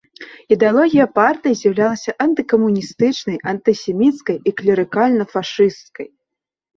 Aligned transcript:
Ідэалогія 0.53 1.05
партыі 1.17 1.57
з'яўлялася 1.59 2.15
антыкамуністычнай, 2.25 3.37
антысеміцкай 3.51 4.37
і 4.49 4.55
клерыкальна-фашысцкай. 4.63 6.07